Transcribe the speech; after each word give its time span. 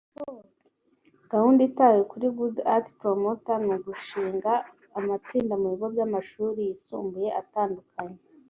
Gahunda 1.31 1.59
itahiwe 1.69 2.03
kuri 2.11 2.27
«Good 2.37 2.57
Act 2.75 2.87
Promoters» 2.99 3.63
ni 3.65 3.73
ugushinga 3.77 4.51
amatsinda 4.99 5.53
mu 5.61 5.67
bigo 5.71 5.85
by’amashuri 5.93 6.59
yisumbuye 6.69 7.29
atandukanye 7.41 8.19